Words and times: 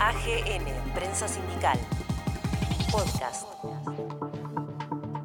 AGN, 0.00 0.94
Prensa 0.94 1.26
Sindical. 1.26 1.76
Podcast. 2.92 3.48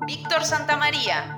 Víctor 0.08 0.42
Santamaría, 0.44 1.38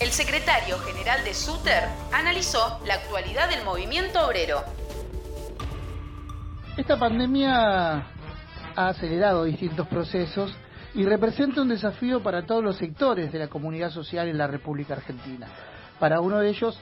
el 0.00 0.10
secretario 0.10 0.78
general 0.78 1.24
de 1.24 1.34
SUTER, 1.34 1.88
analizó 2.12 2.80
la 2.86 2.94
actualidad 2.94 3.50
del 3.50 3.64
movimiento 3.64 4.24
obrero. 4.24 4.62
Esta 6.76 6.96
pandemia 6.96 8.06
ha 8.76 8.88
acelerado 8.88 9.42
distintos 9.44 9.88
procesos 9.88 10.54
y 10.94 11.04
representa 11.04 11.62
un 11.62 11.70
desafío 11.70 12.22
para 12.22 12.46
todos 12.46 12.62
los 12.62 12.76
sectores 12.76 13.32
de 13.32 13.40
la 13.40 13.48
comunidad 13.48 13.90
social 13.90 14.28
en 14.28 14.38
la 14.38 14.46
República 14.46 14.94
Argentina. 14.94 15.48
Para 15.98 16.20
uno 16.20 16.38
de 16.38 16.50
ellos, 16.50 16.78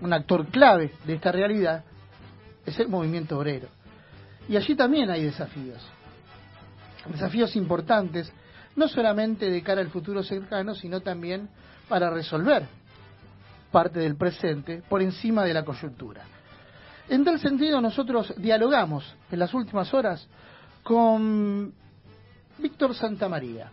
un 0.00 0.14
actor 0.14 0.46
clave 0.46 0.94
de 1.04 1.14
esta 1.14 1.30
realidad 1.30 1.84
es 2.64 2.78
el 2.80 2.88
movimiento 2.88 3.38
obrero. 3.38 3.68
Y 4.48 4.56
allí 4.56 4.74
también 4.74 5.10
hay 5.10 5.24
desafíos. 5.24 5.82
Desafíos 7.06 7.56
importantes, 7.56 8.32
no 8.76 8.88
solamente 8.88 9.50
de 9.50 9.62
cara 9.62 9.80
al 9.80 9.88
futuro 9.88 10.22
cercano, 10.22 10.74
sino 10.74 11.00
también 11.00 11.48
para 11.88 12.10
resolver 12.10 12.66
parte 13.70 14.00
del 14.00 14.16
presente 14.16 14.82
por 14.88 15.02
encima 15.02 15.44
de 15.44 15.54
la 15.54 15.64
coyuntura. 15.64 16.22
En 17.08 17.24
tal 17.24 17.40
sentido, 17.40 17.80
nosotros 17.80 18.32
dialogamos 18.36 19.04
en 19.30 19.38
las 19.38 19.52
últimas 19.54 19.92
horas 19.92 20.28
con 20.82 21.72
Víctor 22.58 22.94
Santamaría, 22.94 23.70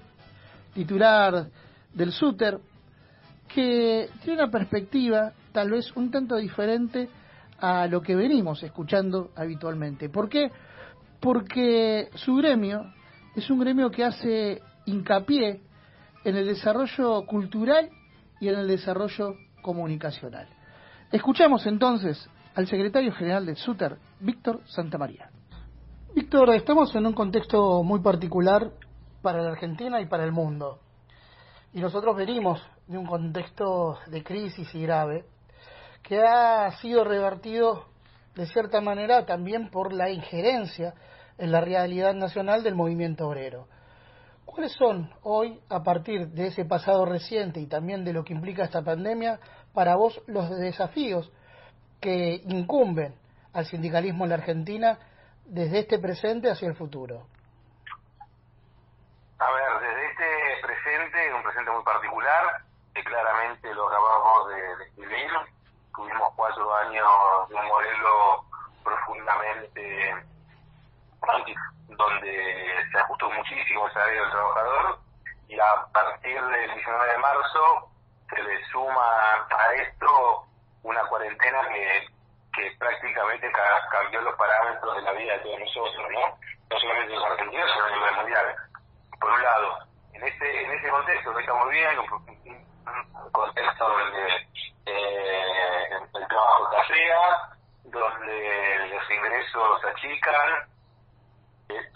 titular 0.73 1.48
del 1.94 2.12
SUTER, 2.12 2.59
que 3.48 4.09
tiene 4.23 4.44
una 4.44 4.52
perspectiva 4.52 5.34
tal 5.52 5.72
vez 5.72 5.92
un 5.95 6.09
tanto 6.09 6.38
diferente 6.38 7.09
a 7.62 7.88
lo 7.88 8.02
que 8.02 8.16
venimos 8.16 8.63
escuchando 8.63 9.31
habitualmente. 9.36 10.09
¿Por 10.09 10.30
qué? 10.30 10.52
Porque 11.20 12.09
su 12.16 12.36
gremio 12.36 12.94
es 13.36 13.50
un 13.50 13.59
gremio 13.59 13.92
que 13.92 14.03
hace 14.03 14.61
hincapié 14.86 15.61
en 16.23 16.36
el 16.36 16.47
desarrollo 16.47 17.25
cultural 17.25 17.89
y 18.39 18.47
en 18.47 18.59
el 18.59 18.67
desarrollo 18.67 19.36
comunicacional. 19.61 20.47
Escuchamos 21.11 21.66
entonces 21.66 22.30
al 22.56 22.67
secretario 22.67 23.11
general 23.14 23.45
del 23.45 23.56
SUTER, 23.56 23.97
Víctor 24.19 24.62
Santamaría. 24.66 25.30
Víctor, 26.16 26.50
estamos 26.52 26.94
en 26.95 27.06
un 27.06 27.14
contexto 27.14 27.84
muy 27.84 28.00
particular 28.00 28.72
para 29.22 29.41
la 29.41 29.52
Argentina 29.52 30.02
y 30.02 30.08
para 30.08 30.23
el 30.23 30.31
mundo. 30.31 30.80
Y 31.73 31.81
nosotros 31.81 32.16
venimos 32.16 32.62
de 32.88 32.97
un 32.97 33.06
contexto 33.06 34.00
de 34.08 34.23
crisis 34.23 34.73
y 34.73 34.81
grave 34.81 35.25
que 36.03 36.22
ha 36.22 36.72
sido 36.81 37.03
revertido 37.03 37.86
de 38.36 38.45
cierta 38.47 38.81
manera 38.81 39.25
también 39.25 39.69
por 39.69 39.94
la 39.94 40.09
injerencia 40.09 40.94
en 41.38 41.52
la 41.52 41.61
realidad 41.61 42.14
nacional 42.14 42.64
del 42.64 42.75
movimiento 42.75 43.28
obrero. 43.28 43.67
¿Cuáles 44.45 44.73
son 44.73 45.11
hoy, 45.23 45.59
a 45.69 45.83
partir 45.83 46.28
de 46.30 46.47
ese 46.47 46.66
pasado 46.66 47.06
reciente 47.06 47.59
y 47.59 47.67
también 47.67 48.03
de 48.03 48.14
lo 48.14 48.23
que 48.23 48.33
implica 48.33 48.64
esta 48.64 48.81
pandemia, 48.81 49.39
para 49.73 49.95
vos 49.95 50.22
los 50.28 50.50
desafíos 50.50 51.31
que 52.02 52.41
incumben 52.47 53.16
al 53.53 53.66
sindicalismo 53.66 54.23
en 54.23 54.30
la 54.30 54.36
Argentina 54.36 55.00
desde 55.45 55.80
este 55.80 56.00
presente 56.00 56.50
hacia 56.50 56.67
el 56.67 56.75
futuro? 56.75 57.28
A 59.39 59.52
ver, 59.52 59.80
desde 59.80 60.11
este 60.11 60.67
presente, 60.67 61.34
un 61.34 61.44
presente 61.44 61.72
muy 61.72 61.84
particular, 61.84 62.44
que 62.94 63.03
claramente 63.03 63.73
lo 63.73 63.88
acabamos 63.88 64.50
de 64.50 64.78
describir, 64.84 65.30
tuvimos 65.95 66.34
cuatro 66.36 66.75
años 66.75 67.08
de 67.50 67.56
un 67.56 67.67
modelo 67.67 68.44
profundamente 68.84 70.16
donde 72.00 72.86
se 72.92 72.97
ajustó 72.97 73.30
muchísimo 73.30 73.86
el 73.86 73.94
salario 73.94 74.22
del 74.22 74.31
trabajador 74.31 75.00
y 75.50 75.59
a 75.59 75.86
partir 75.92 76.41
del 76.41 76.73
19 76.73 77.11
de 77.11 77.17
marzo 77.17 77.91
se 78.29 78.41
le 78.41 78.66
suma 78.68 79.46
a 79.50 79.74
esto 79.75 80.46
una 80.84 81.03
cuarentena 81.07 81.59
que, 81.68 82.07
que 82.53 82.72
prácticamente 82.79 83.51
cambió 83.91 84.22
los 84.22 84.35
parámetros 84.35 84.96
de 84.96 85.01
la 85.01 85.12
vida 85.12 85.34
de 85.34 85.40
todos 85.40 85.59
nosotros, 85.59 86.07
¿no? 86.09 86.40
No 86.69 86.79
solamente 86.79 87.16
los 87.16 87.25
argentinos, 87.25 87.72
sino 87.74 87.85
a 87.85 87.90
nivel 87.90 88.16
mundial. 88.16 88.56
Por 89.19 89.31
un 89.31 89.44
lado, 89.44 89.79
en 90.13 90.24
ese, 90.24 90.63
en 90.63 90.72
ese 90.72 90.90
contexto 90.90 91.34
que 91.34 91.41
estamos 91.41 91.69
viendo, 91.69 92.01
un 92.03 93.31
contexto 93.31 93.90
donde 93.90 94.47
eh, 94.85 95.90
el 96.16 96.28
trabajo 96.28 96.72
escasea, 96.72 97.50
donde 97.84 98.88
los 98.88 99.12
ingresos 99.12 99.84
achican, 99.84 100.69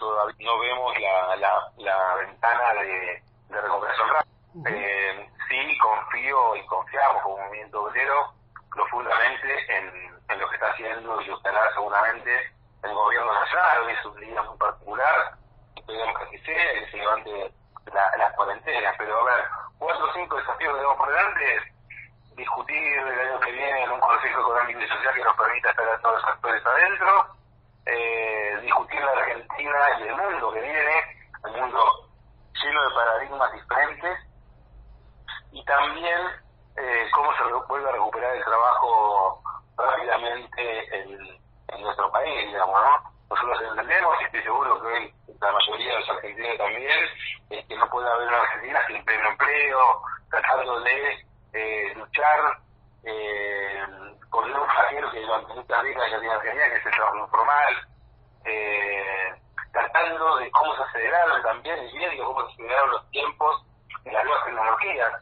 todavía 0.04 0.46
no 0.46 0.58
vemos 0.58 0.98
la, 1.00 1.36
la, 1.36 1.72
la 1.78 2.14
ventana 2.16 2.74
de, 2.74 3.22
de 3.48 3.60
recuperación 3.60 4.08
rápida. 4.08 4.70
eh, 4.70 5.30
sí 5.48 5.78
confío 5.78 6.56
y 6.56 6.66
confiamos 6.66 7.22
como 7.22 7.38
movimiento 7.38 7.82
obrero 7.82 8.32
profundamente 8.72 9.76
en, 9.76 10.14
en 10.28 10.40
lo 10.40 10.48
que 10.48 10.54
está 10.54 10.70
haciendo 10.70 11.20
y 11.20 11.26
lo 11.26 11.40
que 11.40 11.48
hará 11.48 11.72
seguramente 11.74 12.52
el 12.82 12.94
gobierno 12.94 13.32
nacional. 13.32 13.82
Hoy 13.82 13.92
es 13.92 14.04
un 14.04 14.20
día 14.20 14.42
muy 14.42 14.58
particular, 14.58 15.34
esperemos 15.76 16.18
que 16.18 16.24
así 16.24 16.38
sea, 16.38 16.72
que 16.74 16.90
se 16.90 16.96
levante 16.98 17.52
la, 17.92 18.16
las 18.16 18.32
cuarentenas, 18.34 18.94
pero 18.98 19.20
a 19.20 19.24
ver, 19.24 19.44
cuatro 19.78 20.04
o 20.06 20.12
cinco 20.12 20.36
desafíos 20.36 20.72
que 20.72 20.78
tenemos 20.78 20.96
por 20.96 21.08
delante 21.08 21.72
discutir 22.36 22.98
el 22.98 23.20
año 23.20 23.40
que 23.40 23.52
viene 23.52 23.84
en 23.84 23.90
un 23.92 24.00
Consejo 24.00 24.40
Económico 24.40 24.80
y 24.80 24.88
Social 24.88 25.14
que 25.14 25.24
nos 25.24 25.36
permita 25.36 25.70
estar 25.70 25.88
a 25.88 26.00
todos 26.00 26.16
los 26.16 26.24
actores 26.24 26.66
adentro, 26.66 27.26
eh, 27.86 28.58
discutir 28.62 29.00
la 29.00 29.12
Argentina 29.12 29.78
y 30.00 30.02
el 30.08 30.16
mundo 30.16 30.52
que 30.52 30.60
viene, 30.60 30.94
el 31.44 31.52
mundo 31.60 32.08
lleno 32.60 32.82
de 32.82 32.94
paradigmas 32.94 33.52
diferentes, 33.52 34.18
y 35.52 35.64
también 35.64 36.20
eh, 36.76 37.08
cómo 37.14 37.32
se 37.36 37.44
vuelve 37.68 37.88
a 37.88 37.92
recuperar 37.92 38.34
el 38.34 38.44
trabajo 38.44 39.40
rápidamente 39.76 40.98
en, 41.74 41.82
nuestro 41.82 42.10
país, 42.10 42.46
digamos, 42.46 42.80
¿no? 42.80 43.12
Nosotros 43.30 43.62
entendemos, 43.70 44.16
y 44.20 44.24
estoy 44.24 44.42
seguro 44.42 44.80
que 44.80 44.86
hoy 44.86 45.14
la 45.40 45.52
mayoría 45.52 45.92
de 45.92 46.00
los 46.00 46.10
argentinos 46.10 46.58
también, 46.58 47.00
es 47.50 47.66
que 47.66 47.76
no 47.76 47.90
puede 47.90 48.08
haber 48.08 48.28
una 48.28 48.40
Argentina 48.42 48.86
sin 48.86 49.04
pleno 49.04 49.28
empleo, 49.30 50.02
tratando 50.30 50.80
de 50.80 51.26
eh, 51.52 51.92
luchar 51.96 52.58
eh, 53.04 53.84
con 54.30 54.44
un 54.44 54.68
flagelo 54.68 55.10
que 55.10 55.20
durante 55.20 55.54
muchas 55.54 55.82
décadas 55.82 56.10
ya 56.10 56.20
tiene 56.20 56.34
Argentina, 56.34 56.68
que 56.68 56.76
es 56.76 56.86
el 56.86 56.92
trabajo 56.92 57.18
informal, 57.18 57.88
eh, 58.44 59.34
tratando 59.72 60.36
de 60.36 60.50
cómo 60.50 60.76
se 60.76 60.82
aceleraron 60.82 61.42
también, 61.42 61.88
y 61.88 61.98
viendo 61.98 62.24
cómo 62.24 62.46
se 62.46 62.52
aceleraron 62.54 62.90
los 62.90 63.10
tiempos 63.10 63.66
de 64.04 64.12
las 64.12 64.24
nuevas 64.24 64.44
tecnologías, 64.44 65.12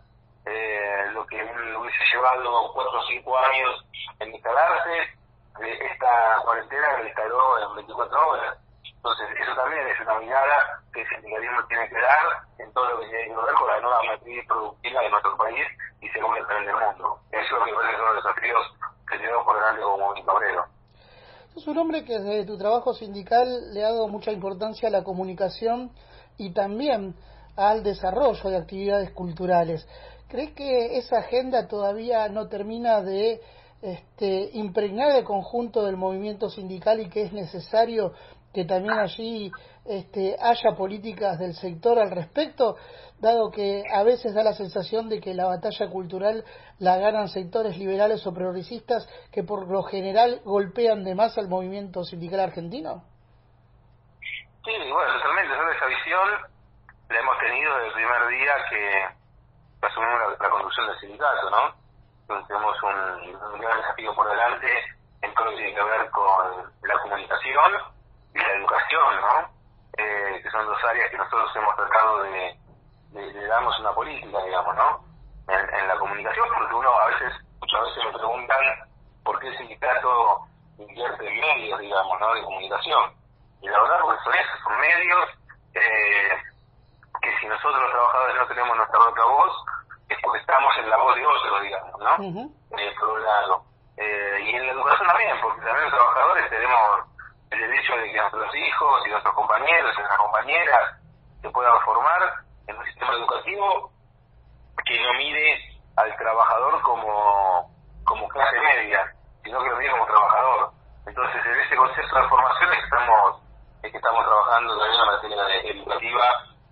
eh, 0.45 1.07
lo 1.13 1.27
que 1.27 1.37
hubiese 1.37 2.05
llevado 2.13 2.73
cuatro 2.73 2.99
o 2.99 3.07
cinco 3.07 3.39
años 3.39 3.87
en 4.19 4.35
instalarse, 4.35 5.22
esta 5.61 6.41
cuarentena 6.45 6.99
lo 6.99 7.07
instaló 7.07 7.71
en 7.71 7.75
24 7.77 8.29
horas. 8.29 8.59
Entonces, 8.85 9.29
eso 9.41 9.55
también 9.57 9.87
es 9.89 10.01
una 10.01 10.19
mirada 10.21 10.81
que 10.93 11.03
el 11.03 11.09
sindicalismo 11.09 11.67
tiene 11.67 11.89
que 11.89 12.01
dar 12.01 12.27
en 12.59 12.73
todo 12.73 12.89
lo 12.89 13.01
que 13.01 13.07
tiene 13.09 13.29
que 13.29 13.35
ver 13.35 13.55
con 13.55 13.69
la 13.69 13.81
nueva 13.81 14.03
matriz 14.05 14.47
productiva 14.47 15.01
de 15.01 15.11
nuestro 15.11 15.37
país 15.37 15.67
y 16.01 16.09
seguramente 16.09 16.55
del 16.55 16.75
mundo. 16.75 17.19
Eso 17.33 17.43
es 17.43 17.51
lo 17.51 17.65
que 17.65 17.75
parece 17.75 17.97
son 17.97 18.15
los 18.15 18.25
desafíos 18.25 18.79
que 19.11 19.19
tenemos 19.19 19.45
por 19.45 19.57
delante 19.57 19.83
como 19.83 19.99
movimiento 19.99 20.33
obrero. 20.33 20.65
Es 21.57 21.67
un 21.67 21.79
hombre 21.79 22.05
que 22.05 22.19
desde 22.19 22.47
tu 22.47 22.57
trabajo 22.57 22.95
sindical 22.95 23.75
le 23.75 23.85
ha 23.85 23.91
dado 23.91 24.09
mucha 24.09 24.33
importancia 24.33 24.89
a 24.89 24.93
la 24.93 25.05
comunicación 25.05 25.91
y 26.39 26.55
también 26.55 27.15
al 27.57 27.83
desarrollo 27.83 28.51
de 28.51 28.57
actividades 28.57 29.11
culturales. 29.11 29.87
¿Crees 30.29 30.53
que 30.55 30.97
esa 30.97 31.19
agenda 31.19 31.69
todavía 31.69 32.29
no 32.29 32.49
termina 32.49 33.03
de 33.03 33.43
este, 33.83 34.51
impregnar 34.53 35.11
el 35.11 35.25
conjunto 35.25 35.85
del 35.85 35.97
movimiento 35.97 36.49
sindical 36.49 37.01
y 37.01 37.11
que 37.11 37.23
es 37.23 37.33
necesario 37.33 38.15
que 38.55 38.65
también 38.65 38.99
allí 38.99 39.51
este, 39.85 40.37
haya 40.41 40.77
políticas 40.77 41.39
del 41.39 41.55
sector 41.55 41.99
al 41.99 42.11
respecto, 42.11 42.77
dado 43.19 43.51
que 43.51 43.83
a 43.93 44.03
veces 44.05 44.35
da 44.35 44.45
la 44.45 44.53
sensación 44.53 45.09
de 45.09 45.21
que 45.21 45.35
la 45.35 45.47
batalla 45.47 45.89
cultural 45.91 46.45
la 46.79 46.99
ganan 46.99 47.29
sectores 47.29 47.77
liberales 47.79 48.27
o 48.27 48.35
progresistas 48.35 49.09
que 49.33 49.43
por 49.43 49.69
lo 49.69 49.83
general 49.83 50.41
golpean 50.45 51.03
de 51.03 51.15
más 51.15 51.37
al 51.39 51.49
movimiento 51.49 52.05
sindical 52.05 52.41
argentino? 52.41 53.03
Sí, 54.65 54.71
bueno, 54.93 55.13
totalmente, 55.15 55.55
esa 55.77 55.87
visión 55.87 56.29
la 57.09 57.19
hemos 57.19 57.39
tenido 57.39 57.75
desde 57.75 57.87
el 57.89 57.95
primer 57.95 58.29
día 58.29 58.53
que 58.71 59.87
asumimos 59.87 60.21
la, 60.21 60.47
la 60.47 60.51
conducción 60.51 60.87
del 60.87 61.01
sindicato, 61.01 61.51
¿no? 61.51 61.82
Tenemos 62.27 62.83
un, 62.83 63.61
gran 63.61 63.77
desafío 63.79 64.15
por 64.15 64.29
delante 64.29 64.69
en 65.23 65.35
todo 65.35 65.47
lo 65.47 65.51
que 65.53 65.57
tiene 65.57 65.75
que 65.75 65.83
ver 65.83 66.11
con 66.11 66.73
la 66.83 66.99
comunicación 67.03 67.73
y 68.35 68.39
la 68.39 68.53
educación, 68.53 69.21
¿no? 69.21 69.51
Eh, 69.99 70.41
que 70.43 70.51
son 70.51 70.67
dos 70.67 70.83
áreas 70.85 71.11
que 71.11 71.19
nosotros 71.19 71.55
hemos 71.55 71.77
tratado 71.77 72.23
de, 72.23 72.57
de, 73.11 73.47
darnos 73.47 73.79
una 73.81 73.93
política, 73.93 74.43
digamos, 74.45 74.75
¿no? 74.75 75.05
En, 75.49 75.89
la 75.89 75.99
comunicación, 75.99 76.49
porque 76.57 76.75
uno 76.75 76.91
a 76.91 77.07
veces, 77.09 77.33
muchas 77.61 77.81
veces 77.83 78.05
me 78.07 78.13
preguntan 78.13 78.65
por 79.25 79.39
qué 79.39 79.49
el 79.49 79.59
sindicato 79.59 80.47
invierte 80.79 81.29
en 81.29 81.41
medios, 81.41 81.81
digamos, 81.81 82.21
¿no? 82.21 82.35
de 82.35 82.43
comunicación. 82.43 83.15
Y 83.61 83.69
la 83.69 83.83
verdad, 83.83 83.99
porque 84.03 84.23
son 84.25 84.35
esos, 84.35 84.61
son 84.63 84.81
medios 84.81 85.29
eh, 85.75 86.43
que 87.21 87.39
si 87.39 87.47
nosotros 87.47 87.83
los 87.83 87.91
trabajadores 87.91 88.37
no 88.37 88.47
tenemos 88.47 88.77
nuestra 88.77 88.99
propia 88.99 89.25
voz, 89.25 89.65
porque 90.23 90.39
estamos 90.41 90.73
en 90.79 90.91
la 90.91 90.97
voz 90.97 91.17
de 91.17 91.27
otro, 91.27 91.61
digamos, 91.61 91.99
¿no? 91.99 92.17
eh, 92.79 92.95
por 92.99 93.09
un 93.11 93.23
lado. 93.23 93.65
Eh, 93.97 94.39
y 94.47 94.57
en 94.57 94.67
la 94.67 94.73
educación 94.73 95.09
también, 95.09 95.37
porque 95.43 95.61
también 95.61 95.85
los 95.85 95.93
trabajadores 95.93 96.51
tenemos 96.51 97.13
el 97.51 97.59
derecho 97.59 97.97
de 97.97 98.13
que 98.13 98.21
nuestros 98.21 98.55
hijos 98.55 99.07
y 99.07 99.11
nuestros 99.11 99.35
compañeros 99.35 99.93
y 99.95 99.99
nuestras 99.99 100.19
compañeras 100.19 101.03
se 101.43 101.51
puedan 101.51 101.81
formar 101.81 102.23
en 102.67 102.77
un 102.77 102.85
sistema 102.87 103.13
educativo 103.13 103.93
que 104.87 105.03
no 105.03 105.13
mire 105.15 105.59
al 105.97 106.17
trabajador 106.17 106.81
como, 106.83 107.71
como 108.05 108.29
clase 108.29 108.59
media, 108.61 109.15
sino 109.45 109.63
que 109.63 109.69
lo 109.69 109.77
mire 109.77 109.91
como 109.91 110.07
trabajador. 110.07 110.71
Entonces, 111.07 111.45
en 111.45 111.61
ese 111.61 111.77
concepto 111.77 112.17
de 112.17 112.29
formación 112.29 112.73
es 112.73 112.79
que 112.79 112.85
estamos, 112.85 113.43
es 113.83 113.91
que 113.91 113.99
estamos 113.99 114.25
trabajando 114.25 114.79
también 114.79 115.01
en 115.01 115.07
la 115.07 115.13
materia 115.13 115.71
educativa, 115.71 116.25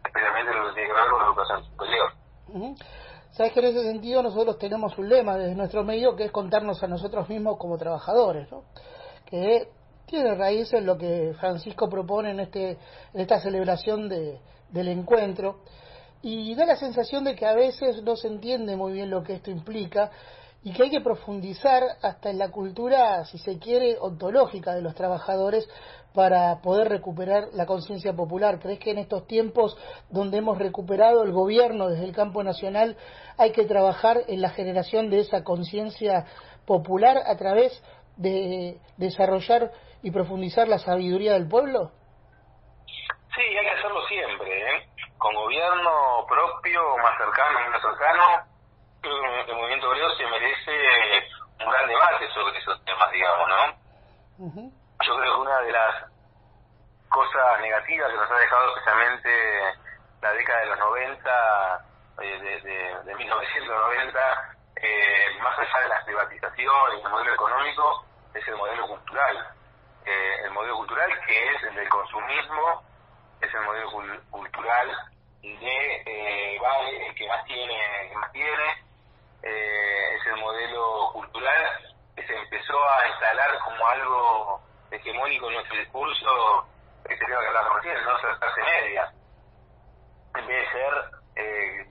especialmente 0.05 0.53
en 0.53 0.59
lo 0.59 0.69
que 0.69 0.75
tiene 0.75 0.89
que 0.89 0.95
ver 0.95 1.11
con 1.11 1.21
la 1.21 1.27
educación 1.27 1.65
superior. 1.65 2.13
Sabes 3.33 3.53
que 3.53 3.61
en 3.61 3.67
ese 3.67 3.83
sentido 3.85 4.23
nosotros 4.23 4.59
tenemos 4.59 4.97
un 4.99 5.09
lema 5.09 5.37
desde 5.37 5.55
nuestro 5.55 5.85
medio 5.85 6.17
que 6.17 6.25
es 6.25 6.33
contarnos 6.33 6.83
a 6.83 6.89
nosotros 6.89 7.29
mismos 7.29 7.57
como 7.59 7.79
trabajadores, 7.79 8.51
¿no? 8.51 8.65
que 9.25 9.69
tiene 10.07 10.35
raíz 10.35 10.73
en 10.73 10.87
lo 10.87 10.99
que 10.99 11.35
Francisco 11.39 11.89
propone 11.89 12.33
en, 12.33 12.41
este, 12.41 12.71
en 13.15 13.21
esta 13.21 13.41
celebración 13.41 14.09
de, 14.09 14.41
del 14.71 14.89
encuentro 14.89 15.61
y 16.23 16.55
da 16.55 16.67
la 16.67 16.77
sensación 16.77 17.25
de 17.25 17.37
que 17.37 17.47
a 17.47 17.55
veces 17.55 18.03
no 18.03 18.17
se 18.17 18.27
entiende 18.27 18.77
muy 18.77 18.93
bien 18.93 19.09
lo 19.09 19.23
que 19.23 19.35
esto 19.35 19.51
implica 19.51 20.11
y 20.63 20.73
que 20.73 20.83
hay 20.83 20.91
que 20.91 21.01
profundizar 21.01 21.83
hasta 22.03 22.29
en 22.29 22.39
la 22.39 22.51
cultura, 22.51 23.25
si 23.25 23.39
se 23.39 23.59
quiere, 23.59 23.97
ontológica 23.99 24.75
de 24.75 24.83
los 24.83 24.95
trabajadores 24.95 25.67
para 26.15 26.61
poder 26.63 26.89
recuperar 26.89 27.45
la 27.53 27.67
conciencia 27.67 28.13
popular. 28.13 28.59
¿Crees 28.59 28.79
que 28.79 28.91
en 28.91 28.99
estos 28.99 29.27
tiempos 29.27 29.77
donde 30.11 30.39
hemos 30.39 30.59
recuperado 30.59 31.23
el 31.23 31.33
gobierno 31.33 31.89
desde 31.89 32.05
el 32.05 32.15
campo 32.15 32.43
nacional 32.43 32.97
hay 33.39 33.53
que 33.53 33.65
trabajar 33.65 34.19
en 34.29 34.41
la 34.41 34.51
generación 34.51 35.11
de 35.11 35.21
esa 35.21 35.45
conciencia 35.45 36.27
popular 36.67 37.19
a 37.27 37.37
través 37.37 37.83
de 38.17 38.79
desarrollar 38.97 39.71
y 40.03 40.11
profundizar 40.11 40.69
la 40.69 40.79
sabiduría 40.79 41.35
del 41.35 41.49
pueblo? 41.49 41.93
Sí, 42.87 43.43
hay 43.43 43.65
que 43.65 43.71
hacerlo 43.71 44.01
siempre, 44.09 44.77
¿eh? 44.77 44.91
con 45.21 45.35
gobierno 45.35 46.27
propio, 46.27 46.97
más 46.99 47.17
cercano, 47.19 47.61
menos 47.61 47.83
cercano. 47.83 48.23
El 49.03 49.55
movimiento 49.55 49.89
obrero 49.89 50.09
se 50.17 50.27
merece 50.27 50.73
un 51.61 51.71
gran 51.71 51.87
debate 51.87 52.29
sobre 52.35 52.59
esos 52.59 52.85
temas, 52.85 53.13
digamos, 53.13 53.49
¿no? 53.49 54.81
Yo 55.07 55.17
creo 55.17 55.35
que 55.35 55.41
una 55.41 55.59
de 55.61 55.73
las 55.73 56.05
cosas 57.09 57.61
negativas 57.61 58.11
que 58.11 58.17
nos 58.17 58.31
ha 58.31 58.39
dejado 58.39 58.69
especialmente 58.69 59.31
la 60.23 60.33
década 60.33 60.61
de 60.61 60.67
los 60.67 60.79
90, 60.79 61.87
eh, 62.21 62.61
de, 62.63 63.05
de, 63.05 63.15
1990, 63.15 64.57
eh, 64.77 65.39
más 65.43 65.59
allá 65.59 65.81
de 65.81 65.89
las 65.89 66.05
privatizaciones 66.05 66.99
y 66.99 67.03
el 67.03 67.11
modelo 67.11 67.35
económico, 67.35 68.05
es 68.35 68.47
el 68.47 68.57
modelo 68.57 68.87
cultural. 68.87 69.49
Eh, 70.05 70.37
el 70.45 70.51
modelo 70.51 70.77
cultural 70.77 71.11
que 71.27 71.53
es 71.53 71.63
el 71.65 71.75
del 71.75 71.89
consumismo, 71.89 72.83
es 73.41 73.55
el 73.55 73.61
modelo 73.63 73.91
cultural 74.31 75.11
de 75.43 76.03
eh, 76.07 77.15
que 77.17 77.27
más 77.27 77.45
tiene, 77.47 77.77
eh, 79.43 80.17
es 80.17 80.27
el 80.27 80.37
modelo 80.37 81.11
cultural 81.13 81.95
que 82.15 82.27
se 82.27 82.37
empezó 82.37 82.77
a 82.91 83.09
instalar 83.09 83.59
como 83.61 83.87
algo 83.89 84.61
hegemónico 85.31 85.49
en 85.49 85.55
nuestro 85.55 85.77
discurso, 85.79 86.67
que 87.05 87.15
lo 87.15 87.41
que 87.41 87.47
hablamos 87.47 87.75
recién, 87.77 88.05
¿no? 88.05 88.13
la 88.13 88.39
clase 88.39 88.63
media, 88.63 89.13
en 90.37 90.47
vez 90.47 90.67
de 90.67 90.73
ser 90.73 90.95
eh, 91.37 91.91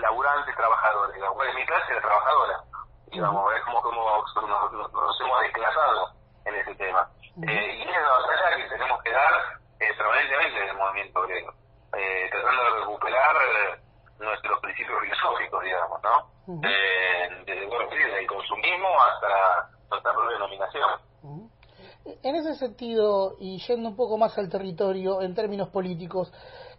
laburantes 0.00 0.56
trabajadores. 0.56 1.14
Digamos, 1.14 1.36
bueno, 1.36 1.54
mi 1.54 1.66
clase 1.66 1.92
era 1.92 2.00
trabajadora, 2.00 2.60
digamos, 3.06 3.54
es 3.54 3.62
como, 3.64 3.82
como 3.82 4.24
nos, 4.72 4.92
nos, 4.92 5.20
hemos 5.20 5.40
desclasado 5.42 6.10
en 6.44 6.54
ese 6.54 6.74
tema. 6.76 7.08
eh, 7.42 7.74
y 7.74 7.82
es 7.82 8.02
la 8.02 8.10
batalla 8.10 8.56
que 8.56 8.68
tenemos 8.68 9.02
que 9.02 9.10
dar 9.12 9.34
eh, 9.80 9.94
permanentemente 9.96 10.62
en 10.62 10.68
el 10.68 10.76
movimiento 10.76 11.20
obrero, 11.20 11.52
eh, 11.96 12.28
tratando 12.30 12.64
de 12.64 12.80
recuperar 12.80 13.36
eh, 13.36 13.80
nuestros 14.18 14.60
principios 14.60 15.00
filosóficos, 15.00 15.62
digamos, 15.62 16.02
¿no? 16.02 16.34
eh, 16.68 17.42
desde, 17.46 17.66
bueno, 17.66 17.88
desde 17.90 18.20
el 18.20 18.26
consumismo 18.26 18.88
hasta 19.02 19.68
nuestra 19.90 20.12
propia 20.12 20.32
denominación. 20.32 20.90
En 22.04 22.36
ese 22.36 22.54
sentido, 22.56 23.36
y 23.38 23.58
yendo 23.66 23.88
un 23.88 23.96
poco 23.96 24.18
más 24.18 24.36
al 24.36 24.50
territorio 24.50 25.22
en 25.22 25.34
términos 25.34 25.70
políticos, 25.70 26.30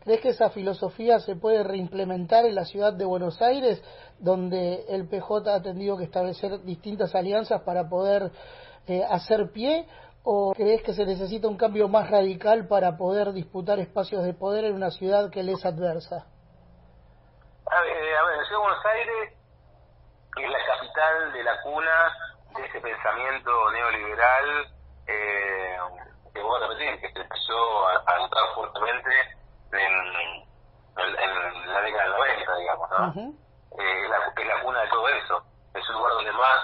¿crees 0.03 0.21
que 0.21 0.29
esa 0.29 0.51
filosofía 0.51 1.19
se 1.19 1.35
puede 1.35 1.63
reimplementar 1.63 2.45
en 2.45 2.53
la 2.53 2.63
ciudad 2.63 2.93
de 2.93 3.05
Buenos 3.05 3.41
Aires, 3.41 3.83
donde 4.19 4.85
el 4.87 5.07
PJ 5.07 5.51
ha 5.51 5.63
tenido 5.63 5.97
que 5.97 6.03
establecer 6.03 6.61
distintas 6.61 7.15
alianzas 7.15 7.63
para 7.63 7.89
poder 7.89 8.31
eh, 8.85 9.03
hacer 9.09 9.51
pie? 9.51 9.87
¿O 10.23 10.53
crees 10.53 10.83
que 10.83 10.93
se 10.93 11.05
necesita 11.05 11.47
un 11.47 11.57
cambio 11.57 11.87
más 11.87 12.07
radical 12.11 12.67
para 12.67 12.95
poder 12.95 13.33
disputar 13.33 13.79
espacios 13.79 14.23
de 14.23 14.33
poder 14.35 14.65
en 14.65 14.75
una 14.75 14.91
ciudad 14.91 15.31
que 15.31 15.41
le 15.41 15.53
es 15.53 15.65
adversa? 15.65 16.27
A 17.65 17.81
ver, 17.81 18.15
a 18.15 18.25
ver, 18.25 18.37
la 18.37 18.43
ciudad 18.45 18.61
de 18.61 18.67
Buenos 18.67 18.85
Aires 18.85 19.33
es 20.37 20.49
la 20.51 20.65
capital 20.67 21.33
de 21.33 21.43
la 21.43 21.61
cuna 21.63 22.13
de 22.55 22.65
ese 22.67 22.79
pensamiento 22.79 23.71
neoliberal 23.71 24.74
eh, 25.07 25.77
que 26.33 26.41
vos 26.41 26.59
repetir, 26.59 26.99
que 26.99 27.11
se 27.13 27.19
empezó 27.21 27.87
a, 27.87 27.93
a 27.95 28.55
fuertemente 28.55 29.09
en, 29.71 29.93
en, 30.97 31.19
en, 31.19 31.73
la 31.73 31.81
década 31.81 32.03
del 32.03 32.11
90, 32.13 32.55
digamos, 32.57 32.89
¿no? 32.89 32.97
Uh 32.97 33.13
-huh. 33.13 33.35
eh, 33.79 34.09
la, 34.09 34.17
es 34.41 34.47
la 34.47 34.61
cuna 34.61 34.81
de 34.81 34.87
todo 34.89 35.09
eso. 35.09 35.43
Es 35.73 35.89
un 35.89 35.95
lugar 35.95 36.13
donde 36.13 36.31
más 36.33 36.61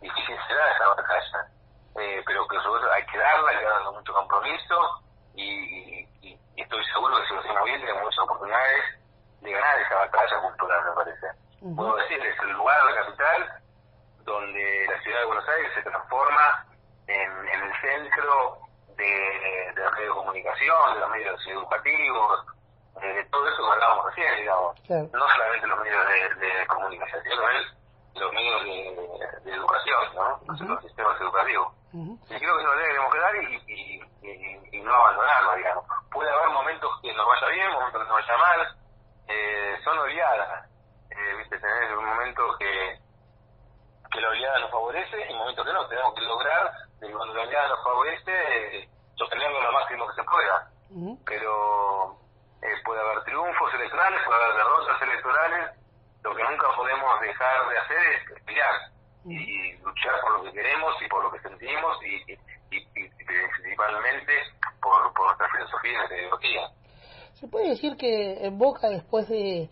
difícil 0.00 0.36
será 0.48 0.70
esa 0.74 0.88
batalla. 0.88 1.48
Eh, 1.96 2.22
pero 2.26 2.46
que 2.48 2.58
todo 2.58 2.92
hay 2.92 3.06
que 3.06 3.18
darla, 3.18 3.50
hay 3.50 3.58
que 3.58 3.64
darle 3.64 3.90
mucho 3.92 4.12
compromiso 4.12 4.76
y, 5.34 5.44
y, 5.44 6.38
y, 6.56 6.60
estoy 6.62 6.84
seguro 6.86 7.16
que 7.16 7.26
si 7.28 7.34
lo 7.34 7.40
hacemos 7.40 7.64
bien 7.64 7.80
tenemos 7.80 8.02
muchas 8.02 8.18
oportunidades 8.24 8.84
de 9.40 9.52
ganar 9.52 9.78
esa 9.80 9.94
batalla 9.94 10.40
cultural, 10.40 10.84
me 10.86 10.92
parece. 10.92 11.26
Uh 11.60 11.70
-huh. 11.70 11.76
Puedo 11.76 11.96
decir, 11.96 12.18
es 12.26 12.38
el 12.40 12.50
lugar 12.50 12.82
de 12.82 12.90
la 12.90 12.96
capital 13.04 13.62
donde 14.24 14.86
la 14.90 15.00
ciudad 15.02 15.20
de 15.20 15.26
Buenos 15.26 15.48
Aires 15.48 15.70
se 15.74 15.82
transforma 15.82 16.63
en, 17.06 17.48
en 17.48 17.62
el 17.62 17.72
centro 17.80 18.58
de, 18.96 19.72
de 19.74 19.82
la 19.82 19.90
radiocomunicación, 19.90 20.94
de 20.94 21.00
los 21.00 21.10
medios 21.10 21.46
educativos, 21.46 22.46
de, 23.00 23.08
de, 23.08 23.24
todo 23.24 23.48
eso 23.48 23.64
que 23.64 23.72
hablábamos 23.72 24.06
recién, 24.06 24.36
digamos. 24.36 24.80
No 24.88 25.28
solamente 25.28 25.66
los 25.66 25.80
medios 25.80 26.06
de, 26.08 26.46
de 26.46 26.66
comunicación, 26.66 27.22
sino 27.22 27.34
los 28.20 28.32
medios 28.32 28.64
de, 28.64 29.50
de 29.50 29.56
educación, 29.56 30.14
¿no? 30.14 30.38
Uh 30.42 30.46
-huh. 30.54 30.68
Los 30.68 30.82
sistemas 30.82 31.20
educativos. 31.20 31.68
Uh 31.92 31.98
-huh. 31.98 32.18
Y 32.24 32.38
creo 32.38 32.56
que 32.56 32.62
eso 32.62 32.74
lo 32.74 32.80
tenemos 32.80 33.12
que 33.12 33.18
dar 33.18 33.36
y, 33.36 33.62
y, 33.66 34.02
y, 34.22 34.78
y, 34.78 34.80
no 34.82 34.94
abandonarlo, 34.94 35.56
digamos. 35.56 35.84
Puede 36.12 36.30
haber 36.30 36.48
momentos 36.50 36.90
que 37.02 37.12
nos 37.12 37.26
vaya 37.26 37.48
bien, 37.48 37.70
momentos 37.72 38.02
que 38.02 38.08
nos 38.08 38.16
vaya 38.20 38.36
mal, 38.36 38.76
eh, 39.28 39.76
son 39.84 39.98
oleadas. 39.98 40.70
Eh, 41.10 41.34
¿viste? 41.38 41.58
Tener 41.58 41.96
momentos 41.96 42.56
que, 42.58 42.98
que 44.12 44.20
la 44.20 44.28
oleada 44.28 44.58
nos 44.60 44.70
favorece 44.70 45.16
y 45.30 45.34
momentos 45.34 45.64
que 45.64 45.72
no. 45.72 45.86
Tenemos 45.88 46.14
que 46.14 46.20
lograr 46.22 46.72
y 47.08 47.12
cuando 47.12 47.34
la 47.34 47.42
oleada 47.42 47.68
nos 47.68 47.84
favorece, 47.84 48.88
sostenerlo 49.16 49.62
lo 49.62 49.72
máximo 49.72 50.06
que 50.08 50.14
se 50.14 50.24
pueda. 50.24 50.56
Uh 50.90 50.94
-huh. 51.00 51.18
Pero 51.26 52.16
eh, 52.62 52.76
puede 52.84 53.00
haber 53.00 53.24
triunfos 53.24 53.74
electorales, 53.74 54.20
puede 54.26 54.42
haber 54.44 54.56
derrotas 54.56 55.02
electorales. 55.02 55.70
Lo 56.22 56.34
que 56.34 56.42
nunca 56.42 56.66
podemos 56.76 57.20
dejar 57.20 57.68
de 57.68 57.78
hacer 57.78 58.02
es 58.14 58.42
pelear 58.44 58.74
uh 59.24 59.28
-huh. 59.28 59.32
y 59.32 59.76
luchar 59.82 60.20
por 60.22 60.32
lo 60.38 60.44
que 60.44 60.52
queremos 60.52 60.94
y 61.00 61.08
por 61.08 61.22
lo 61.24 61.30
que 61.32 61.40
sentimos 61.40 61.96
y, 62.02 62.32
y, 62.32 62.34
y, 62.70 62.78
y 62.96 63.08
principalmente 63.56 64.32
por, 64.80 65.12
por 65.14 65.26
nuestra 65.26 65.48
filosofía 65.50 65.92
y 65.92 65.96
nuestra 65.96 66.18
ideología. 66.18 66.62
¿Se 67.34 67.48
puede 67.48 67.68
decir 67.70 67.96
que 67.96 68.46
en 68.46 68.58
Boca, 68.58 68.88
después 68.88 69.28
de, 69.28 69.68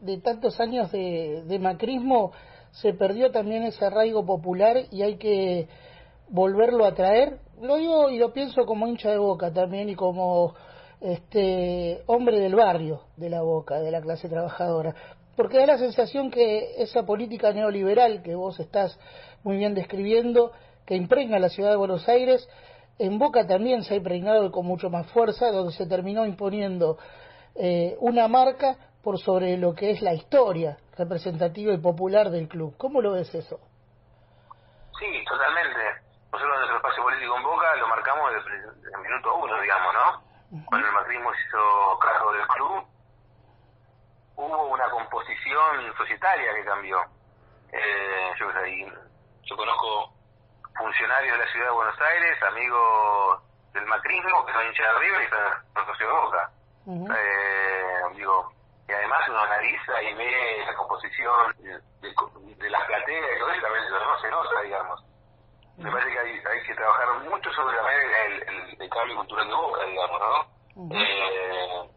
de 0.00 0.20
tantos 0.20 0.60
años 0.60 0.92
de, 0.92 1.42
de 1.44 1.58
macrismo, 1.58 2.32
se 2.70 2.92
perdió 2.92 3.32
también 3.32 3.64
ese 3.64 3.84
arraigo 3.84 4.24
popular 4.24 4.76
y 4.90 5.02
hay 5.02 5.18
que 5.18 5.68
volverlo 6.28 6.84
a 6.84 6.94
traer. 6.94 7.38
Lo 7.60 7.76
digo 7.76 8.10
y 8.10 8.18
lo 8.18 8.32
pienso 8.32 8.64
como 8.66 8.86
hincha 8.86 9.10
de 9.10 9.18
boca 9.18 9.52
también 9.52 9.88
y 9.88 9.94
como 9.94 10.54
este 11.00 12.02
hombre 12.06 12.40
del 12.40 12.54
barrio 12.54 13.02
de 13.16 13.30
la 13.30 13.42
boca, 13.42 13.80
de 13.80 13.90
la 13.90 14.00
clase 14.00 14.28
trabajadora. 14.28 14.94
Porque 15.36 15.58
da 15.58 15.66
la 15.66 15.78
sensación 15.78 16.30
que 16.30 16.82
esa 16.82 17.04
política 17.04 17.52
neoliberal 17.52 18.22
que 18.22 18.34
vos 18.34 18.58
estás 18.58 18.98
muy 19.44 19.56
bien 19.56 19.74
describiendo, 19.74 20.52
que 20.84 20.96
impregna 20.96 21.38
la 21.38 21.48
ciudad 21.48 21.70
de 21.70 21.76
Buenos 21.76 22.08
Aires, 22.08 22.48
en 22.98 23.18
Boca 23.18 23.46
también 23.46 23.84
se 23.84 23.94
ha 23.94 23.96
impregnado 23.96 24.50
con 24.50 24.66
mucho 24.66 24.90
más 24.90 25.06
fuerza, 25.12 25.52
donde 25.52 25.72
se 25.72 25.86
terminó 25.86 26.26
imponiendo 26.26 26.98
eh, 27.54 27.96
una 28.00 28.26
marca 28.26 28.76
por 29.02 29.20
sobre 29.20 29.56
lo 29.56 29.74
que 29.74 29.90
es 29.90 30.02
la 30.02 30.14
historia 30.14 30.78
representativa 30.96 31.72
y 31.72 31.78
popular 31.78 32.30
del 32.30 32.48
club. 32.48 32.74
¿Cómo 32.76 33.00
lo 33.00 33.12
ves 33.12 33.32
eso? 33.32 33.60
Sí, 34.98 35.06
totalmente 35.30 36.07
nosotros 36.32 36.56
nuestro 36.58 36.76
espacio 36.76 37.02
político 37.02 37.36
en 37.36 37.42
Boca 37.42 37.76
lo 37.76 37.88
marcamos 37.88 38.32
desde 38.32 38.94
el 38.94 39.00
minuto 39.00 39.34
uno, 39.36 39.60
digamos, 39.60 39.94
¿no? 39.94 40.64
Cuando 40.66 40.86
el 40.86 40.94
macrismo 40.94 41.32
se 41.34 41.40
hizo 41.42 41.98
cargo 41.98 42.32
del 42.32 42.46
club, 42.48 42.86
hubo 44.36 44.66
una 44.68 44.88
composición 44.90 45.94
societaria 45.96 46.54
que 46.54 46.64
cambió. 46.64 47.02
Eh, 47.72 48.32
yo, 48.38 48.46
yo 49.42 49.56
conozco 49.56 50.14
funcionarios 50.76 51.38
de 51.38 51.44
la 51.44 51.52
ciudad 51.52 51.66
de 51.66 51.72
Buenos 51.72 52.00
Aires, 52.00 52.42
amigos 52.42 53.42
del 53.74 53.86
macrismo, 53.86 54.46
que 54.46 54.52
son 54.52 54.66
hinchas 54.66 54.86
de 54.86 54.98
River 55.00 55.20
y 55.20 55.24
están 55.24 55.86
socios 55.86 55.98
de 55.98 56.20
Boca. 56.20 56.50
eh, 56.86 58.14
digo, 58.14 58.52
y 58.88 58.92
además 58.92 59.28
uno 59.28 59.40
analiza 59.40 60.02
y 60.02 60.14
ve 60.14 60.64
la 60.66 60.74
composición 60.74 61.54
de, 61.58 61.80
de, 62.00 62.70
las 62.70 62.84
plateas 62.86 63.36
y 63.36 63.38
todo 63.38 63.50
eso, 63.50 63.62
también 63.62 63.84
no 63.90 64.20
se 64.20 64.30
nota, 64.30 64.62
digamos. 64.62 65.07
Me 65.78 65.90
parece 65.90 66.10
que 66.10 66.18
hay, 66.18 66.30
hay 66.30 66.66
que 66.66 66.74
trabajar 66.74 67.08
mucho 67.30 67.50
sobre 67.52 67.76
la 67.76 67.92
el, 67.92 68.42
el, 68.42 68.82
el 68.82 68.90
cambio 68.90 69.16
cultural 69.16 69.46
de 69.48 69.54
Boca, 69.54 69.84
digamos, 69.84 70.20
¿no? 70.20 70.58
eh, 70.94 71.90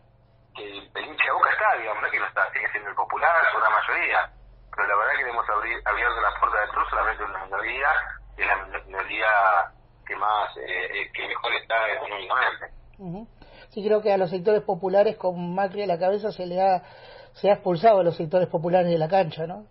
que 0.56 0.64
el 0.78 1.06
hincha 1.06 1.26
de 1.26 1.32
Boca 1.32 1.50
está, 1.52 1.78
digamos, 1.80 2.02
no 2.02 2.08
es 2.08 2.14
que 2.14 2.20
no 2.20 2.28
está, 2.28 2.52
sigue 2.52 2.70
siendo 2.72 2.90
el 2.90 2.96
popular, 2.96 3.42
una 3.58 3.70
mayoría, 3.70 4.30
pero 4.76 4.88
la 4.88 4.96
verdad 4.96 5.14
que 5.18 5.30
hemos 5.30 5.50
abrir, 5.50 5.82
abierto 5.86 6.22
las 6.22 6.40
puertas 6.40 6.62
del 6.62 6.70
club 6.70 6.90
solamente 6.90 7.24
una 7.24 7.46
minoría, 7.46 7.90
que 8.36 8.42
es 8.44 8.48
la 8.48 8.84
minoría 8.86 9.28
que 10.06 10.16
más, 10.16 10.58
eh, 10.58 11.12
que 11.14 11.28
mejor 11.28 11.54
está 11.54 11.92
económicamente. 11.94 12.66
Sí, 13.70 13.84
creo 13.84 14.02
que 14.02 14.12
a 14.12 14.18
los 14.18 14.30
sectores 14.30 14.64
populares 14.64 15.18
con 15.18 15.56
Macri 15.56 15.84
a 15.84 15.88
la 15.88 15.98
cabeza 15.98 16.32
se 16.32 16.46
le 16.46 16.62
ha, 16.62 16.84
se 17.34 17.50
ha 17.50 17.54
expulsado 17.54 18.00
a 18.00 18.04
los 18.04 18.16
sectores 18.16 18.48
populares 18.50 18.92
de 18.92 18.98
la 18.98 19.08
cancha, 19.08 19.48
¿no? 19.48 19.66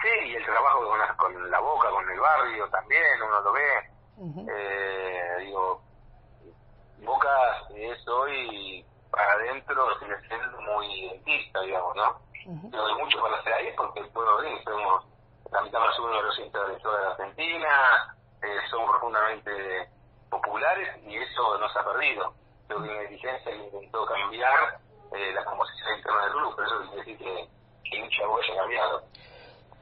Sí, 0.00 0.28
y 0.28 0.34
el 0.34 0.44
trabajo 0.44 0.79
con 1.16 1.32
la, 1.32 1.40
con 1.40 1.50
la 1.50 1.60
boca, 1.60 1.90
con 1.90 2.10
el 2.10 2.20
barrio 2.20 2.68
también, 2.70 3.22
uno 3.26 3.40
lo 3.40 3.52
ve. 3.52 3.90
eh, 4.48 5.36
digo, 5.40 5.82
Boca 6.98 7.62
es 7.74 8.06
hoy 8.08 8.84
para 9.10 9.32
adentro 9.32 9.98
sigue 9.98 10.14
siendo 10.28 10.60
muy 10.60 11.08
dentista, 11.08 11.60
digamos, 11.62 11.96
¿no? 11.96 12.20
Pero 12.70 12.86
hay 12.86 12.94
mucho 12.94 13.20
para 13.20 13.36
hacer 13.38 13.52
ahí 13.52 13.72
porque 13.76 14.00
el 14.00 14.08
pueblo 14.10 14.40
de 14.42 14.62
somos 14.64 15.04
la 15.50 15.62
mitad 15.62 15.80
más 15.80 15.98
uno 15.98 16.16
de 16.16 16.22
los 16.22 16.38
hinchas 16.38 16.68
de 16.68 16.76
toda 16.76 17.00
la 17.00 17.10
Argentina, 17.10 18.16
eh, 18.42 18.56
somos 18.70 18.90
profundamente 18.90 19.88
populares 20.30 20.88
y 21.04 21.16
eso 21.16 21.58
no 21.58 21.68
se 21.68 21.78
ha 21.78 21.84
perdido. 21.84 22.34
Creo 22.68 22.82
que 22.82 22.94
la 22.94 23.00
dirigencia 23.02 23.54
intentó 23.54 24.06
cambiar 24.06 24.78
eh, 25.12 25.32
la 25.32 25.44
composición 25.44 25.96
interna 25.96 26.22
del 26.22 26.34
grupo, 26.34 26.56
pero 26.56 26.68
eso 26.68 26.78
quiere 26.90 26.96
decir 26.98 27.18
que, 27.18 27.48
que 27.90 27.98
mucha 27.98 28.22
haya 28.22 28.60
cambiado. 28.60 29.02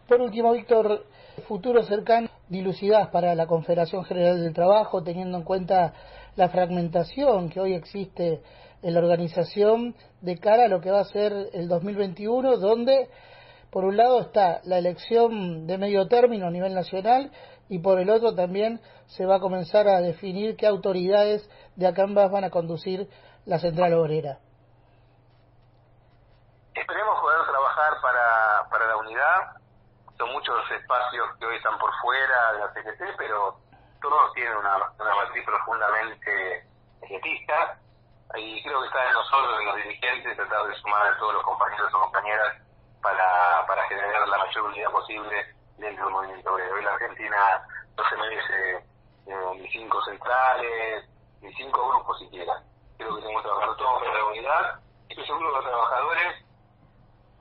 Por 0.09 0.21
último, 0.23 0.53
Víctor, 0.53 1.05
futuro 1.49 1.83
cercano, 1.83 2.29
dilucidad 2.49 3.11
para 3.11 3.35
la 3.35 3.47
Confederación 3.47 4.05
General 4.05 4.39
del 4.39 4.53
Trabajo, 4.53 5.03
teniendo 5.03 5.39
en 5.39 5.45
cuenta 5.45 5.95
la 6.37 6.51
fragmentación 6.51 7.49
que 7.49 7.59
hoy 7.59 7.73
existe 7.73 8.43
en 8.83 8.95
la 8.95 9.01
organización 9.01 9.97
de 10.21 10.39
cara 10.39 10.67
a 10.67 10.69
lo 10.69 10.83
que 10.83 10.91
va 10.91 11.01
a 11.01 11.05
ser 11.05 11.33
el 11.55 11.67
2021, 11.67 12.59
donde 12.59 13.09
por 13.71 13.85
un 13.85 13.97
lado 13.97 14.21
está 14.21 14.61
la 14.65 14.77
elección 14.77 15.67
de 15.67 15.79
medio 15.79 16.07
término 16.07 16.47
a 16.47 16.51
nivel 16.51 16.75
nacional 16.75 17.33
y 17.71 17.79
por 17.79 17.99
el 17.99 18.11
otro 18.11 18.35
también 18.35 18.81
se 19.07 19.25
va 19.25 19.37
a 19.37 19.41
comenzar 19.41 19.89
a 19.89 20.01
definir 20.01 20.55
qué 20.55 20.67
autoridades 20.67 21.49
de 21.77 21.87
acá 21.87 22.03
en 22.03 22.15
van 22.15 22.45
a 22.45 22.51
conducir 22.51 23.09
la 23.47 23.59
central 23.59 23.95
obrera. 23.95 24.39
Esperemos 26.75 27.21
poder 27.21 27.41
trabajar 27.47 27.93
para, 28.03 28.69
para 28.71 28.87
la 28.87 28.97
unidad. 28.99 29.59
Son 30.19 30.35
espacios 30.71 31.37
que 31.39 31.47
hoy 31.47 31.57
están 31.57 31.79
por 31.79 31.93
fuera 32.01 32.53
de 32.53 32.59
la 32.61 32.73
CGT, 32.73 33.17
pero 33.17 33.59
todos 34.01 34.33
tienen 34.35 34.57
una, 34.57 34.77
una 34.99 35.15
matriz 35.15 35.45
profundamente 35.45 36.67
ejetista 37.03 37.79
y 38.37 38.63
creo 38.63 38.81
que 38.81 38.87
está 38.87 39.07
en 39.07 39.13
nosotros, 39.15 39.59
en 39.61 39.67
los 39.67 39.77
dirigentes, 39.77 40.37
tratar 40.37 40.67
de 40.67 40.75
sumar 40.77 41.07
a 41.07 41.19
todos 41.19 41.35
los 41.35 41.43
compañeros 41.43 41.93
o 41.95 42.01
compañeras 42.01 42.57
para, 43.01 43.67
para 43.67 43.83
generar 43.89 44.29
la 44.29 44.39
mayor 44.39 44.65
unidad 44.65 44.91
posible 44.91 45.55
dentro 45.79 46.05
del 46.05 46.13
movimiento 46.13 46.53
obrero. 46.53 46.75
Hoy 46.75 46.85
la 46.85 46.93
Argentina 46.93 47.67
no 47.97 48.09
se 48.09 48.17
merece 48.17 48.77
eh, 49.27 49.55
ni 49.57 49.69
cinco 49.71 50.03
centrales, 50.05 51.09
ni 51.41 51.53
cinco 51.55 51.89
grupos 51.89 52.19
siquiera. 52.19 52.63
Creo 52.99 53.15
que 53.17 53.23
tenemos 53.23 53.43
que 53.43 53.49
trabajar 53.49 53.77
todos 53.77 54.03
en 54.03 54.15
la 54.15 54.25
unidad 54.25 54.81
y 55.09 55.15
que 55.15 55.25
seguro 55.25 55.51
los 55.51 55.65
trabajadores 55.65 56.45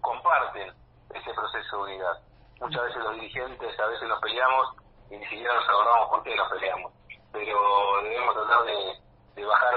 comparten 0.01 0.73
ese 1.13 1.33
proceso 1.33 1.77
de 1.77 1.83
unidad. 1.83 2.26
Muchas 2.59 2.83
veces 2.83 3.03
los 3.03 3.13
dirigentes, 3.15 3.79
a 3.79 3.85
veces 3.87 4.07
nos 4.07 4.19
peleamos 4.21 4.67
y 5.09 5.17
ni 5.17 5.25
siquiera 5.27 5.53
nos 5.53 5.69
acordamos 5.69 6.09
por 6.09 6.23
qué 6.23 6.35
nos 6.35 6.49
peleamos. 6.51 6.91
Pero 7.31 8.01
debemos 8.03 8.33
tratar 8.33 8.65
de, 8.65 9.41
de 9.41 9.45
bajar 9.45 9.75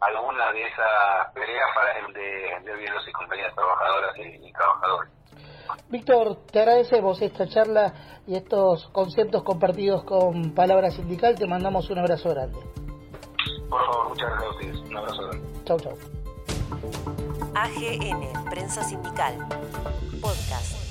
algunas 0.00 0.52
de 0.52 0.62
esas 0.66 1.32
peleas 1.34 1.68
para 1.74 1.98
el 1.98 2.12
de, 2.12 2.72
de 2.72 2.90
los 2.90 3.06
y 3.06 3.12
compañías 3.12 3.54
trabajadoras 3.54 4.16
y, 4.16 4.48
y 4.48 4.52
trabajadores. 4.52 5.12
Víctor, 5.88 6.36
te 6.50 6.60
agradecemos 6.60 7.20
esta 7.22 7.46
charla 7.46 7.92
y 8.26 8.36
estos 8.36 8.88
conceptos 8.88 9.42
compartidos 9.42 10.04
con 10.04 10.54
Palabra 10.54 10.90
Sindical. 10.90 11.38
Te 11.38 11.46
mandamos 11.46 11.90
un 11.90 11.98
abrazo 11.98 12.30
grande. 12.30 12.58
Por 13.68 13.84
favor, 13.86 14.08
muchas 14.08 14.30
gracias 14.30 14.46
a 14.46 14.50
ustedes. 14.50 14.76
Un 14.88 14.96
abrazo 14.96 15.22
grande. 15.22 15.64
Chau, 15.64 15.80
chau. 15.80 15.96
AGN, 17.54 18.50
Prensa 18.50 18.82
Sindical. 18.82 19.38
Podcast. 20.20 20.81